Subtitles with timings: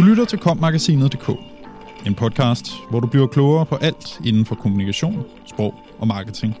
[0.00, 1.30] Du lytter til kommagasinet.dk,
[2.06, 6.56] en podcast, hvor du bliver klogere på alt inden for kommunikation, sprog og marketing.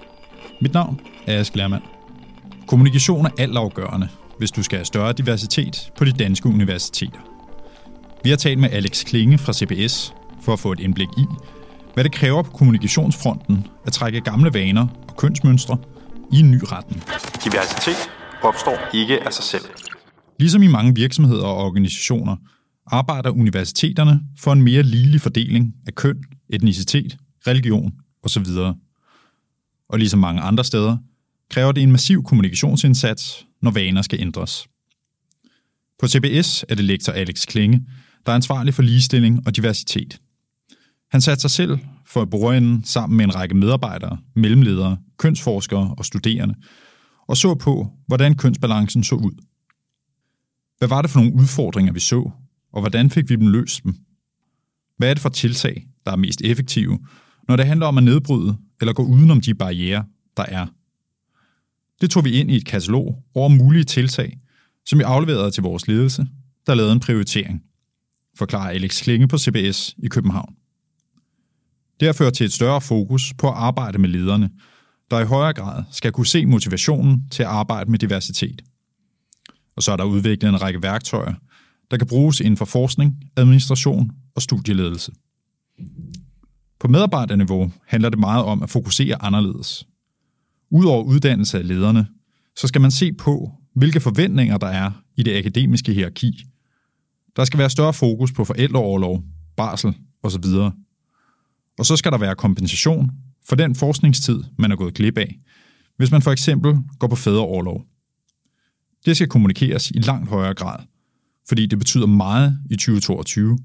[0.60, 1.82] Mit navn er Ask Lermand.
[2.66, 4.08] Kommunikation er altafgørende,
[4.38, 7.18] hvis du skal have større diversitet på de danske universiteter.
[8.24, 11.24] Vi har talt med Alex Klinge fra CBS for at få et indblik i,
[11.94, 15.78] hvad det kræver på kommunikationsfronten at trække gamle vaner og kønsmønstre
[16.32, 17.02] i en ny retning.
[17.44, 18.10] Diversitet
[18.42, 19.64] opstår ikke af sig selv.
[20.38, 22.36] Ligesom i mange virksomheder og organisationer,
[22.90, 27.16] arbejder universiteterne for en mere ligelig fordeling af køn, etnicitet,
[27.46, 28.46] religion osv.
[29.88, 30.96] Og ligesom mange andre steder,
[31.50, 34.68] kræver det en massiv kommunikationsindsats, når vaner skal ændres.
[35.98, 37.86] På CBS er det lektor Alex Klinge,
[38.26, 40.20] der er ansvarlig for ligestilling og diversitet.
[41.10, 46.04] Han satte sig selv for at bruge sammen med en række medarbejdere, mellemledere, kønsforskere og
[46.04, 46.54] studerende,
[47.28, 49.32] og så på, hvordan kønsbalancen så ud.
[50.78, 52.30] Hvad var det for nogle udfordringer, vi så,
[52.72, 53.94] og hvordan fik vi dem løst dem?
[54.96, 56.98] Hvad er det for tiltag, der er mest effektive,
[57.48, 60.04] når det handler om at nedbryde eller gå udenom de barriere,
[60.36, 60.66] der er?
[62.00, 64.38] Det tog vi ind i et katalog over mulige tiltag,
[64.86, 66.26] som vi afleverede til vores ledelse,
[66.66, 67.62] der lavede en prioritering,
[68.38, 70.54] forklarer Alex Klinge på CBS i København.
[72.00, 74.50] Det har ført til et større fokus på at arbejde med lederne,
[75.10, 78.62] der i højere grad skal kunne se motivationen til at arbejde med diversitet.
[79.76, 81.34] Og så er der udviklet en række værktøjer,
[81.90, 85.12] der kan bruges inden for forskning, administration og studieledelse.
[86.80, 89.86] På medarbejderniveau handler det meget om at fokusere anderledes.
[90.70, 92.06] Udover uddannelse af lederne,
[92.56, 96.44] så skal man se på, hvilke forventninger der er i det akademiske hierarki.
[97.36, 99.24] Der skal være større fokus på forældreoverlov,
[99.56, 100.44] barsel osv.
[101.78, 103.10] Og så skal der være kompensation
[103.48, 105.38] for den forskningstid, man er gået glip af,
[105.96, 107.84] hvis man for eksempel går på fædreoverlov.
[109.04, 110.78] Det skal kommunikeres i langt højere grad,
[111.50, 113.58] fordi det betyder meget i 2022,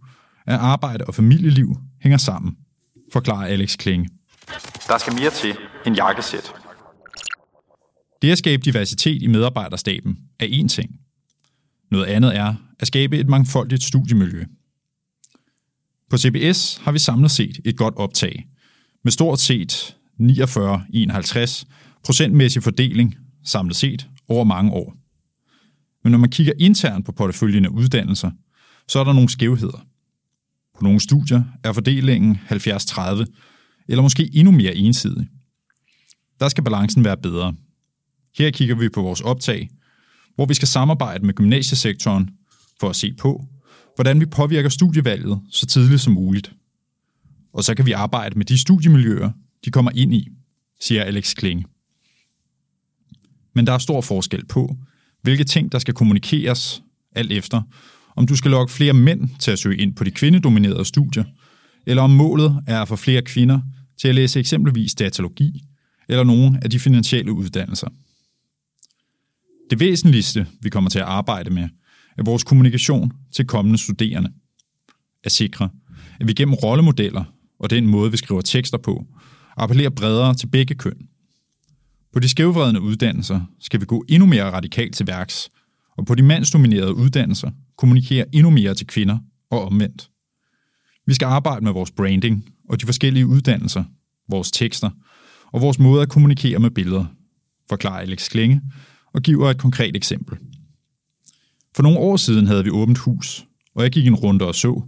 [0.48, 2.56] at arbejde og familieliv hænger sammen,
[3.14, 4.10] forklarer Alex Klinge.
[4.88, 6.54] Der skal mere til end jakkesæt.
[8.22, 10.90] Det at skabe diversitet i medarbejderstaben er én ting.
[11.92, 14.46] Noget andet er at skabe et mangfoldigt studiemiljø.
[16.10, 18.48] På CBS har vi samlet set et godt optag,
[19.04, 21.64] med stort set 49-51
[22.04, 25.05] procentmæssig fordeling samlet set over mange år.
[26.06, 28.32] Men når man kigger internt på porteføljen af uddannelser,
[28.88, 29.88] så er der nogle skævheder.
[30.78, 33.26] På nogle studier er fordelingen 70-30,
[33.88, 35.28] eller måske endnu mere ensidig.
[36.40, 37.56] Der skal balancen være bedre.
[38.38, 39.70] Her kigger vi på vores optag,
[40.36, 42.30] hvor vi skal samarbejde med gymnasiesektoren
[42.80, 43.46] for at se på,
[43.96, 46.54] hvordan vi påvirker studievalget så tidligt som muligt.
[47.54, 49.32] Og så kan vi arbejde med de studiemiljøer,
[49.66, 50.30] de kommer ind i,
[50.80, 51.66] siger Alex Klinge.
[53.54, 54.78] Men der er stor forskel på,
[55.26, 56.84] hvilke ting, der skal kommunikeres
[57.16, 57.62] alt efter,
[58.16, 61.24] om du skal lokke flere mænd til at søge ind på de kvindedominerede studier,
[61.86, 63.60] eller om målet er at få flere kvinder
[64.02, 65.64] til at læse eksempelvis datalogi
[66.10, 67.88] eller nogle af de finansielle uddannelser.
[69.70, 71.70] Det væsentligste, vi kommer til at arbejde med,
[72.18, 74.30] er vores kommunikation til kommende studerende.
[75.24, 75.70] At sikre,
[76.20, 77.24] at vi gennem rollemodeller
[77.60, 79.06] og den måde, vi skriver tekster på,
[79.58, 81.08] appellerer bredere til begge køn.
[82.16, 85.50] På de skævvredende uddannelser skal vi gå endnu mere radikalt til værks,
[85.98, 89.18] og på de mandsdominerede uddannelser kommunikere endnu mere til kvinder
[89.52, 90.10] og omvendt.
[91.08, 93.84] Vi skal arbejde med vores branding og de forskellige uddannelser,
[94.30, 94.90] vores tekster
[95.54, 97.06] og vores måde at kommunikere med billeder,
[97.70, 98.62] forklarer Alex Klinge
[99.14, 100.38] og giver et konkret eksempel.
[101.76, 104.82] For nogle år siden havde vi åbent hus, og jeg gik en runde og så,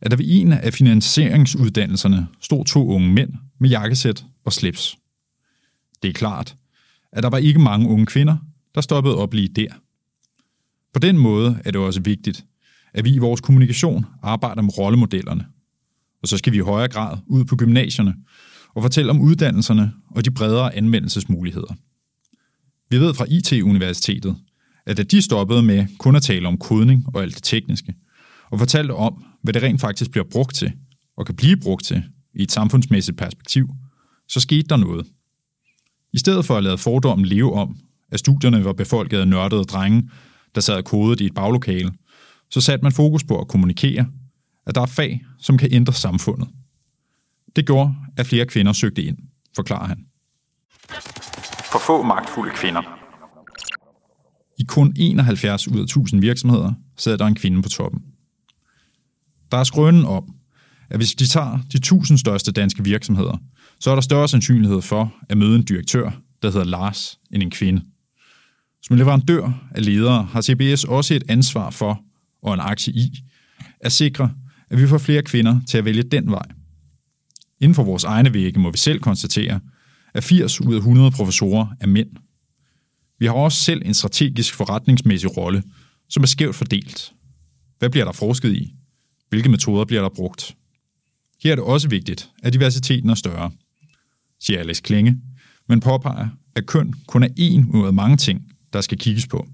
[0.00, 4.98] at der ved en af finansieringsuddannelserne stod to unge mænd med jakkesæt og slips.
[6.02, 6.56] Det er klart,
[7.12, 8.36] at der var ikke mange unge kvinder,
[8.74, 9.68] der stoppede op lige der.
[10.92, 12.44] På den måde er det også vigtigt,
[12.94, 15.46] at vi i vores kommunikation arbejder med rollemodellerne.
[16.22, 18.14] Og så skal vi i højere grad ud på gymnasierne
[18.74, 21.74] og fortælle om uddannelserne og de bredere anvendelsesmuligheder.
[22.90, 24.36] Vi ved fra IT-universitetet,
[24.86, 27.94] at da de stoppede med kun at tale om kodning og alt det tekniske,
[28.50, 30.72] og fortalte om, hvad det rent faktisk bliver brugt til,
[31.16, 32.04] og kan blive brugt til
[32.34, 33.68] i et samfundsmæssigt perspektiv,
[34.28, 35.06] så skete der noget.
[36.12, 37.76] I stedet for at lade fordommen leve om,
[38.12, 40.10] at studierne var befolket af nørdede drenge,
[40.54, 41.92] der sad kodet i et baglokale,
[42.50, 44.06] så satte man fokus på at kommunikere,
[44.66, 46.48] at der er fag, som kan ændre samfundet.
[47.56, 49.16] Det gjorde, at flere kvinder søgte ind,
[49.56, 50.04] forklarer han.
[51.72, 52.82] For få magtfulde kvinder.
[54.58, 58.02] I kun 71 ud af 1000 virksomheder sad der en kvinde på toppen.
[59.50, 60.34] Der er skrønen om,
[60.90, 63.36] at hvis de tager de 1000 største danske virksomheder,
[63.80, 66.10] så er der større sandsynlighed for at møde en direktør,
[66.42, 67.82] der hedder Lars, end en kvinde.
[68.82, 72.00] Som leverandør af ledere har CBS også et ansvar for,
[72.42, 73.24] og en aktie i,
[73.80, 74.34] at sikre,
[74.70, 76.46] at vi får flere kvinder til at vælge den vej.
[77.60, 79.60] Inden for vores egne vægge må vi selv konstatere,
[80.14, 82.10] at 80 ud af 100 professorer er mænd.
[83.18, 85.62] Vi har også selv en strategisk forretningsmæssig rolle,
[86.08, 87.12] som er skævt fordelt.
[87.78, 88.74] Hvad bliver der forsket i?
[89.28, 90.56] Hvilke metoder bliver der brugt?
[91.42, 93.50] Her er det også vigtigt, at diversiteten er større,
[94.40, 95.20] siger Alex Klinge,
[95.68, 99.46] men påpeger, at køn kun er en ud af mange ting, der skal kigges på.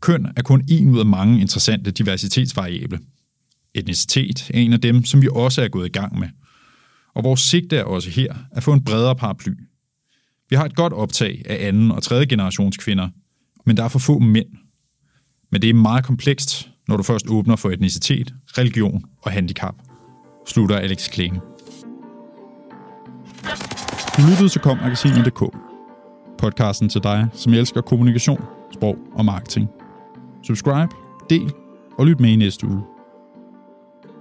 [0.00, 3.00] Køn er kun en ud af mange interessante diversitetsvariable.
[3.74, 6.28] Etnicitet er en af dem, som vi også er gået i gang med.
[7.14, 9.52] Og vores sigte er også her at få en bredere paraply.
[10.50, 13.08] Vi har et godt optag af anden og tredje generations kvinder,
[13.66, 14.48] men der er for få mænd.
[15.52, 19.74] Men det er meget komplekst, når du først åbner for etnicitet, religion og handicap,
[20.46, 21.40] slutter Alex Klinge.
[24.20, 25.56] Du lyttede til kommagasinet.dk.
[26.38, 29.68] Podcasten til dig, som elsker kommunikation, sprog og marketing.
[30.42, 30.88] Subscribe,
[31.30, 31.52] del
[31.98, 32.82] og lyt med i næste uge.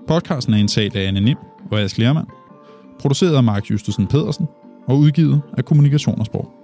[0.07, 1.38] Podcasten er en sag af Anne Nim
[1.72, 2.28] og Ask Lermand,
[3.00, 4.48] produceret af Mark Justusen Pedersen
[4.88, 6.59] og udgivet af Kommunikation og Sprog.